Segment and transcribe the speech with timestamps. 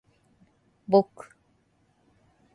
[0.89, 1.35] ぼく